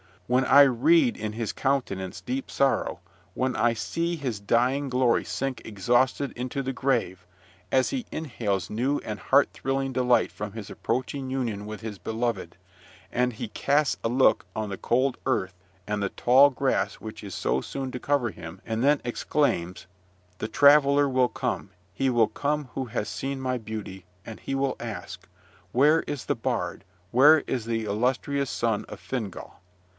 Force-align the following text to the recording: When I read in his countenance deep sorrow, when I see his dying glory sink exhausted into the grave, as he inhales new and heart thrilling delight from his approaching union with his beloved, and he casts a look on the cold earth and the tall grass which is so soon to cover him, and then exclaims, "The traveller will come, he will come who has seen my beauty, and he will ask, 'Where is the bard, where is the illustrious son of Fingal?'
When 0.25 0.45
I 0.45 0.61
read 0.61 1.15
in 1.17 1.33
his 1.33 1.51
countenance 1.51 2.21
deep 2.21 2.49
sorrow, 2.49 3.01
when 3.35 3.55
I 3.55 3.73
see 3.73 4.15
his 4.15 4.39
dying 4.39 4.89
glory 4.89 5.25
sink 5.25 5.61
exhausted 5.65 6.31
into 6.37 6.63
the 6.63 6.73
grave, 6.73 7.27
as 7.71 7.89
he 7.89 8.05
inhales 8.11 8.69
new 8.69 8.97
and 8.99 9.19
heart 9.19 9.49
thrilling 9.53 9.91
delight 9.93 10.31
from 10.31 10.53
his 10.53 10.69
approaching 10.71 11.29
union 11.29 11.65
with 11.65 11.81
his 11.81 11.99
beloved, 11.99 12.57
and 13.11 13.33
he 13.33 13.49
casts 13.49 13.97
a 14.05 14.09
look 14.09 14.45
on 14.55 14.69
the 14.69 14.77
cold 14.77 15.17
earth 15.25 15.53
and 15.85 16.01
the 16.01 16.09
tall 16.09 16.49
grass 16.49 16.95
which 16.95 17.23
is 17.25 17.35
so 17.35 17.59
soon 17.61 17.91
to 17.91 17.99
cover 17.99 18.31
him, 18.31 18.59
and 18.65 18.83
then 18.85 19.01
exclaims, 19.03 19.85
"The 20.39 20.47
traveller 20.47 21.09
will 21.09 21.29
come, 21.29 21.71
he 21.93 22.09
will 22.09 22.29
come 22.29 22.69
who 22.73 22.85
has 22.85 23.07
seen 23.09 23.39
my 23.41 23.57
beauty, 23.59 24.05
and 24.25 24.39
he 24.39 24.55
will 24.55 24.77
ask, 24.79 25.27
'Where 25.73 25.99
is 26.03 26.25
the 26.25 26.35
bard, 26.35 26.85
where 27.11 27.39
is 27.45 27.65
the 27.65 27.83
illustrious 27.83 28.49
son 28.49 28.85
of 28.85 28.99
Fingal?' 28.99 29.57